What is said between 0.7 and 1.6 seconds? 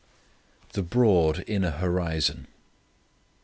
The Broad